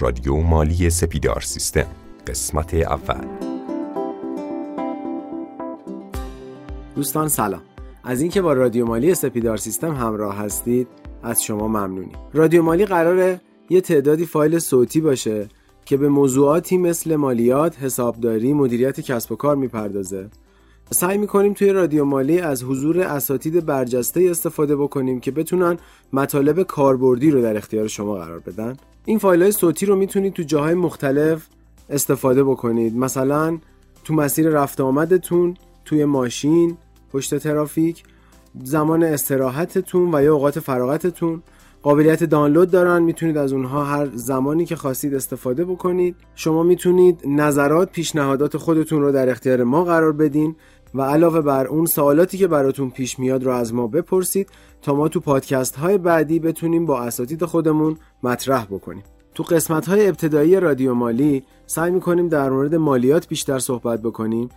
[0.00, 1.86] رادیو مالی سپیدار سیستم.
[2.26, 3.26] قسمت اول.
[6.94, 7.62] دوستان سلام.
[8.04, 10.88] از اینکه با رادیو مالی سپیدار سیستم همراه هستید
[11.22, 12.12] از شما ممنونیم.
[12.32, 13.40] رادیو مالی قراره
[13.70, 15.48] یه تعدادی فایل صوتی باشه
[15.84, 20.28] که به موضوعاتی مثل مالیات، حسابداری، مدیریت کسب و کار می‌پردازه.
[20.92, 25.78] سعی می‌کنیم توی رادیو مالی از حضور اساتید برجسته استفاده بکنیم که بتونن
[26.12, 28.76] مطالب کاربردی رو در اختیار شما قرار بدن.
[29.04, 31.46] این فایل های صوتی رو می‌تونید تو جاهای مختلف
[31.90, 32.96] استفاده بکنید.
[32.96, 33.58] مثلا
[34.04, 36.76] تو مسیر رفت آمدتون توی ماشین
[37.12, 38.02] پشت ترافیک
[38.64, 41.42] زمان استراحتتون و یا اوقات فراغتتون.
[41.82, 46.16] قابلیت دانلود دارن می‌تونید از اونها هر زمانی که خواستید استفاده بکنید.
[46.34, 50.56] شما می‌تونید نظرات پیشنهادات خودتون رو در اختیار ما قرار بدین.
[50.94, 54.48] و علاوه بر اون سوالاتی که براتون پیش میاد رو از ما بپرسید
[54.82, 59.02] تا ما تو پادکست های بعدی بتونیم با اساتید خودمون مطرح بکنیم.
[59.34, 64.48] تو قسمت های ابتدایی رادیو مالی سعی می‌کنیم در مورد مالیات بیشتر صحبت بکنیم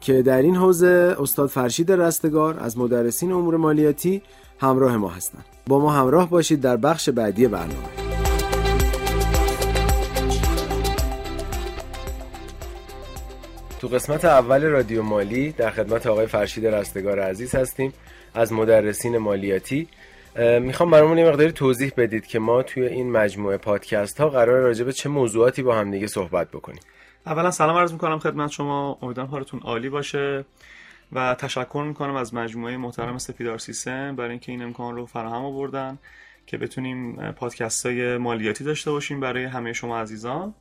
[0.00, 4.22] که در این حوزه استاد فرشید رستگار از مدرسین امور مالیاتی
[4.58, 8.01] همراه ما هستند با ما همراه باشید در بخش بعدی برنامه.
[13.82, 17.92] تو قسمت اول رادیو مالی در خدمت آقای فرشید رستگار عزیز هستیم
[18.34, 19.88] از مدرسین مالیاتی.
[20.60, 24.84] می‌خوام برامون یه مقداری توضیح بدید که ما توی این مجموعه پادکست ها قرار راجع
[24.84, 26.80] به چه موضوعاتی با هم دیگه صحبت بکنیم.
[27.26, 28.98] اولا سلام عرض می‌کنم خدمت شما.
[29.02, 30.44] امیدوارم حالتون عالی باشه
[31.12, 35.98] و تشکر می‌کنم از مجموعه محترم سپیدار سیستم برای اینکه این امکان رو فراهم آوردن
[36.46, 40.54] که بتونیم پادکست های مالیاتی داشته باشیم برای همه شما عزیزان.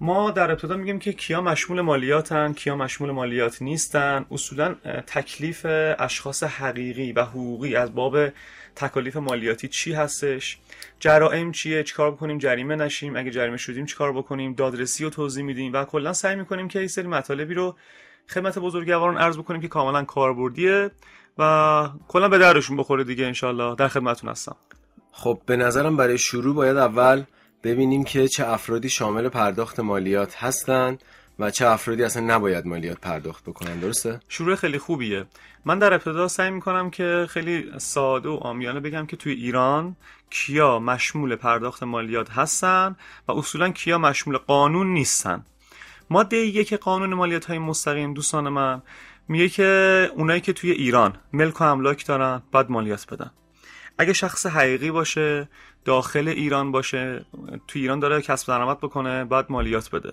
[0.00, 4.26] ما در ابتدا میگیم که کیا مشمول مالیاتن کیا مشمول مالیات نیستن.
[4.30, 4.74] اصولا
[5.06, 5.66] تکلیف
[5.98, 8.28] اشخاص حقیقی و حقوقی از باب
[8.76, 10.58] تکالیف مالیاتی چی هستش؟
[11.00, 13.16] جرائم چیه؟ چیکار بکنیم؟ جریمه نشیم.
[13.16, 16.88] اگه جریمه شدیم چیکار بکنیم؟ دادرسی رو توضیح میدیم و کلا سعی می‌کنیم که این
[16.88, 17.76] سری مطالبی رو
[18.28, 20.90] خدمت بزرگواران عرض بکنیم که کاملا کاربردیه
[21.38, 24.56] و کلا به درشون بخوره دیگه انشالله در خدمتتون هستم.
[25.12, 27.22] خب به نظرم برای شروع باید اول
[27.64, 31.02] ببینیم که چه افرادی شامل پرداخت مالیات هستند
[31.38, 33.80] و چه افرادی اصلا نباید مالیات پرداخت بکنن.
[33.80, 35.24] درسته؟ شروع خیلی خوبیه.
[35.64, 39.96] من در ابتدا سعی می‌کنم که خیلی ساده و آمیانه بگم که توی ایران
[40.30, 42.96] کیا مشمول پرداخت مالیات هستن
[43.28, 45.44] و اصولا کیا مشمول قانون نیستن.
[46.10, 48.82] ماده یک قانون مالیات های مستقیم دوستان من
[49.28, 53.30] میگه که اونایی که توی ایران ملک و املاک دارن باید مالیات بدن.
[53.98, 55.48] اگه شخص حقیقی باشه
[55.84, 57.24] داخل ایران باشه
[57.68, 60.12] تو ایران داره کسب درآمد بکنه باید مالیات بده.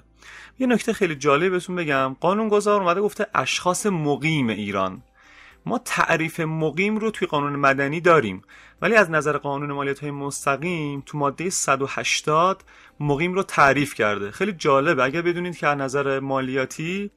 [0.60, 2.16] یه نکته خیلی جالب بهتون بگم.
[2.20, 5.04] قانون گذار اومده گفته اشخاص مقیم ایران.
[5.66, 8.42] ما تعریف مقیم رو توی قانون مدنی داریم
[8.82, 12.64] ولی از نظر قانون مالیات های مستقیم تو ماده 180
[13.00, 14.32] مقیم رو تعریف کرده.
[14.32, 15.04] خیلی جالبه.
[15.04, 17.12] اگر بدونید که از نظر مالیاتی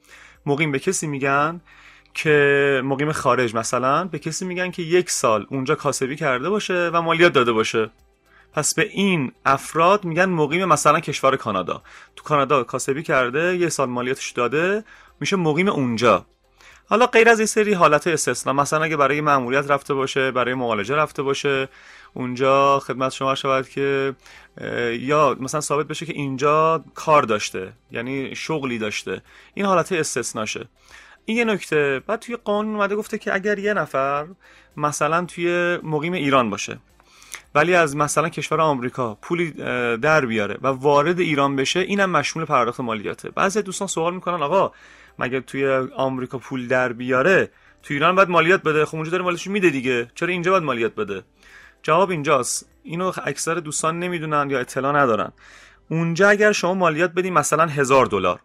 [0.45, 1.61] مقیم به کسی میگن
[2.13, 7.01] که مقیم خارج مثلا به کسی میگن که یک سال اونجا کاسبی کرده باشه و
[7.01, 7.89] مالیات داده باشه.
[8.53, 11.83] پس به این افراد میگن مقیم مثلا کشور کانادا.
[12.15, 14.83] تو کانادا کاسبی کرده یه سال مالیاتش داده
[15.19, 16.25] میشه مقیم اونجا.
[16.89, 20.95] حالا غیر از این سری حالت استثنا مثلا اگه برای مأموریت رفته باشه برای معالجه
[20.95, 21.69] رفته باشه
[22.13, 24.15] اونجا خدمت شما شود که
[24.99, 29.21] یا مثلا ثابت بشه که اینجا کار داشته یعنی شغلی داشته.
[29.53, 30.67] این حالت استثناشه.
[31.29, 32.01] این یه نکته.
[32.07, 34.27] بعد توی قانون اومده گفته که اگر یه نفر
[34.77, 36.79] مثلا توی مقیم ایران باشه
[37.55, 39.51] ولی از مثلا کشور آمریکا پولی
[39.97, 43.29] در بیاره و وارد ایران بشه اینم مشمول پرداخت مالیاته.
[43.29, 44.71] بعضی دوستان سوال می‌کنن آقا
[45.19, 47.51] مگه توی آمریکا پول در بیاره؟
[47.83, 48.85] توی ایران باید مالیات بده.
[48.85, 50.11] خب اونجا داره مالیاتش میده دیگه.
[50.15, 51.23] چرا اینجا باید مالیات بده؟
[51.83, 52.69] جواب اینجاست.
[52.83, 55.31] اینو اکثر دوستان نمی‌دونن یا اطلاع ندارن.
[55.89, 58.39] اونجا اگر شما مالیات بدی مثلا هزار دلار.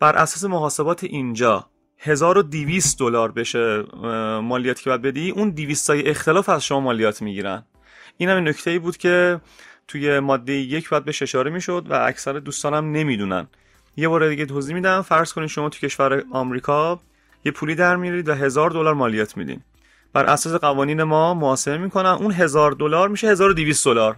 [0.00, 1.66] بر اساس محاسبات اینجا
[2.04, 3.82] 1200 دلار بشه
[4.40, 5.30] مالیاتی که باید بدی.
[5.30, 7.62] اون 200 های اختلاف از شما مالیات می‌گیرن.
[8.16, 9.40] این هم نکته ای بود که
[9.88, 13.46] توی ماده یک باید بهش اشاره می‌شد و اکثر دوستانم نمی‌دونن.
[13.96, 15.02] یه بار دیگه توضیح میدم.
[15.02, 17.00] فرض کنید شما تو کشور آمریکا
[17.44, 19.60] یه پولی در میارید و هزار دلار مالیات میدین.
[20.12, 22.10] بر اساس قوانین ما محاسبه می‌کنن.
[22.10, 24.16] اون هزار دلار میشه 1200 دلار.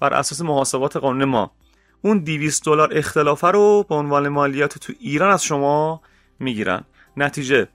[0.00, 1.50] بر اساس محاسبات قانون ما.
[2.02, 6.00] اون 200 دلار اختلافه رو به عنوان مالیات تو ایران از شما
[6.38, 6.84] می‌گیرن.
[7.16, 7.68] نتیجه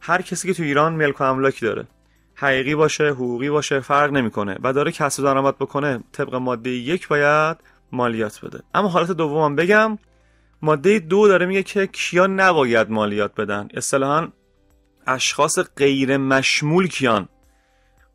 [0.00, 1.86] هر کسی که تو ایران ملک و املاکی داره
[2.34, 7.56] حقیقی باشه حقوقی باشه فرق نمی‌کنه و داره کسب درآمد بکنه طبق ماده یک باید
[7.92, 8.60] مالیات بده.
[8.74, 9.98] اما حالت دومم بگم
[10.62, 13.68] ماده دو داره میگه که کیا نباید مالیات بدن.
[13.74, 14.28] اصطلاحا
[15.06, 17.28] اشخاص غیر مشمول کیان.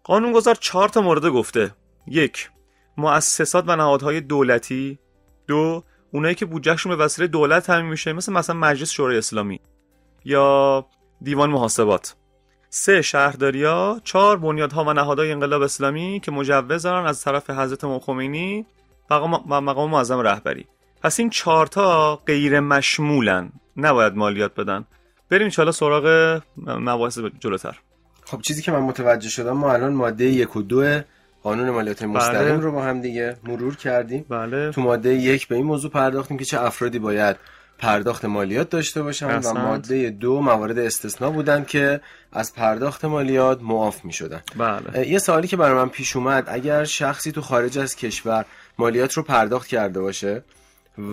[0.04, 1.76] قانونگذار چهار تا مورد گفته.
[2.08, 2.50] یک
[2.98, 5.00] مؤسسات و نهادهای دولتی.
[5.48, 9.60] دو اونایی که بودجهشون به وسیله دولت تامین میشه مثل مثلا مجلس شورای اسلامی.
[10.26, 10.86] یا
[11.22, 12.16] دیوان محاسبات.
[12.70, 18.00] سه شهرداریا چهار بنیادها و نهادهای انقلاب اسلامی که مجوز دارن از طرف حضرت امام
[18.00, 18.66] خمینی
[19.10, 19.28] و
[19.62, 20.68] مقام معظم رهبری.
[21.04, 23.50] پس این چهارتا غیر مشمولن.
[23.78, 24.86] نباید مالیات بدن.
[25.30, 27.80] بریم چالا سراغ مباحث جلوتر.
[28.26, 31.02] خب چیزی که من متوجه شدم ما الان ماده یک و دو
[31.44, 32.60] قانون مالیات مستقیم بله.
[32.60, 34.26] رو با هم دیگه مرور کردیم.
[34.30, 34.72] بله.
[34.72, 37.36] تو ماده یک به این موضوع پرداختیم که چه افرادی باید
[37.78, 44.06] پرداخت مالیات داشته باشن و ماده دو موارد استثنا بودن که از پرداخت مالیات معاف
[44.06, 45.08] می شدن بله.
[45.08, 48.46] یه سوالی که برای من پیش اومد اگر شخصی تو خارج از کشور
[48.78, 50.44] مالیات رو پرداخت کرده باشه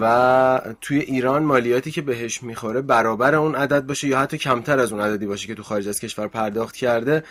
[0.01, 4.93] و توی ایران مالیاتی که بهش می‌خوره برابر اون عدد باشه یا حتی کمتر از
[4.93, 7.25] اون عددی باشه که تو خارج از کشور پرداخت کرده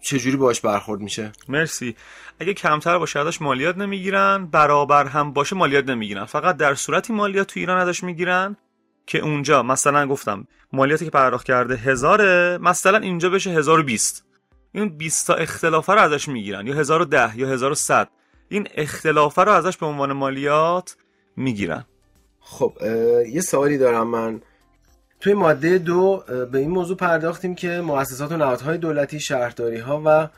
[0.00, 1.96] چجوری باش برخورد میشه؟ مرسی.
[2.40, 6.24] اگه کمتر باشه ازش مالیات نمی‌گیرن برابر هم باشه مالیات نمی‌گیرن.
[6.24, 8.56] فقط در صورتی مالیات تو ایران ازش می‌گیرن
[9.06, 14.24] که اونجا مثلا گفتم مالیاتی که پرداخت کرده هزاره مثلا اینجا بشه 1020
[14.72, 18.08] این 20 تا اختلافه رو ازش می‌گیرن یا 1010 یا 1100
[18.48, 20.96] این اختلافه رو ازش به عنوان مالیات
[21.36, 21.84] می‌گیرن.
[22.40, 22.72] خب
[23.32, 24.40] یه سوالی دارم من.
[25.20, 30.28] توی ماده دو به این موضوع پرداختیم که مؤسسات و نهادهای دولتی شهرداری ها و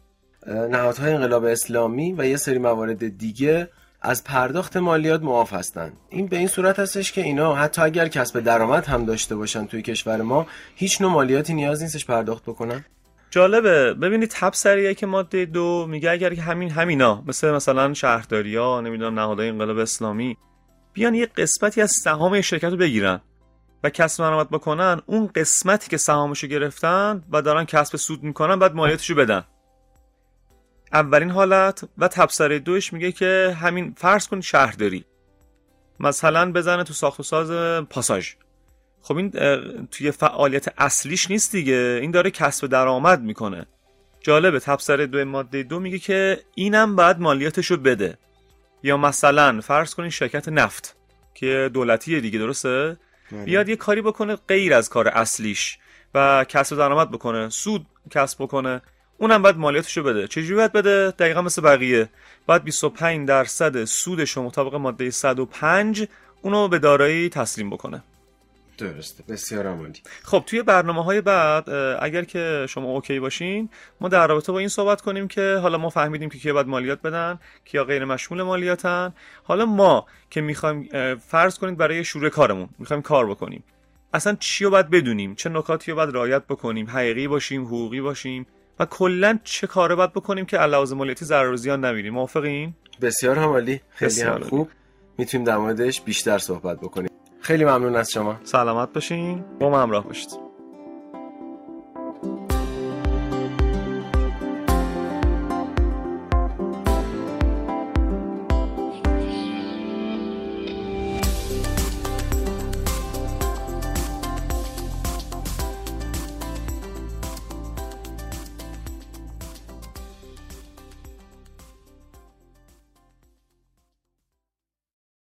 [0.47, 3.69] نهادهای انقلاب اسلامی و یه سری موارد دیگه
[4.01, 8.41] از پرداخت مالیات معاف هستند این به این صورت هستش که اینا حتی اگر کسب
[8.41, 12.85] درآمد هم داشته باشن توی کشور ما هیچ نوع مالیاتی نیاز نیستش پرداخت بکنن.
[13.31, 13.95] جالبه.
[13.95, 18.81] ببینید تب سریعه که ماده دو میگه اگر که همین همینا مثل مثلا شهرداری ها
[18.81, 20.37] نمی‌دونم نهادهای انقلاب اسلامی
[20.97, 23.21] بیان یه قسمتی از سهام شرکت رو بگیرن
[23.85, 28.59] و کسب درآمد بکنن اون قسمتی که سهامش رو گرفتن و دارن کسب سود می‌کنن
[28.59, 29.45] بعد مالیاتش رو بدن.
[30.93, 35.05] اولین حالت و تبصره دوش میگه که همین فرض کن شهرداری
[36.01, 37.51] مثلا بزنه تو ساخت و ساز
[37.83, 38.33] پاساژ.
[39.03, 39.31] خب این
[39.87, 41.99] توی فعالیت اصلیش نیست دیگه.
[42.03, 43.67] این داره کسب درآمد می‌کنه.
[44.21, 48.19] جالبه تبصره دو ماده دو میگه که اینم بعد مالیاتش رو بده.
[48.87, 50.97] یا مثلا فرض کنین شرکت نفت
[51.35, 52.97] که دولتیه دیگه درسته؟
[53.33, 53.45] بله.
[53.45, 55.79] بیاد یه کاری بکنه غیر از کار اصلیش
[56.15, 58.83] و کسب درآمد بکنه سود کسب بکنه
[59.19, 60.29] اونم باید مالیاتشو بده.
[60.29, 62.09] چجوری باید بده؟ دقیقا مثل بقیه.
[62.47, 66.07] باید 25 درصد سودش مطابق ماده 105
[66.43, 68.03] اونو به دارایی تسلیم بکنه.
[68.79, 69.25] درسته.
[69.29, 71.71] بسیار عمالی خب توی برنامه های بعد
[72.01, 73.69] اگر که شما اوکی باشین
[74.01, 77.03] ما در رابطه با این صحبت کنیم که حالا ما فهمیدیم که کیا باید مالیات
[77.03, 79.15] بدن کیا غیر مشمول مالیاتن.
[79.45, 80.89] حالا ما که می‌خوایم
[81.19, 83.65] فرض کنید برای شروع کارمون می‌خوایم کار بکنیم.
[84.15, 88.47] اصلا چی رو باید بدونیم؟ چه نکاتی رو باید رعایت بکنیم؟ حقیقی باشیم؟ حقوقی باشیم؟
[88.79, 93.39] و کلا چه کاره باید بکنیم که علاوه مالیاتی ضرر و زیان نمیریم؟ موافقین؟ بسیار
[93.39, 93.81] عالی.
[93.91, 94.71] خیلی هم خوب.
[95.19, 97.11] می‌تونیم در موردش بیشتر صحبت بکنیم.
[97.47, 98.37] خیلی ممنون از شما.
[98.45, 99.45] سلامت باشین.
[99.61, 100.46] با ما همراه باشید.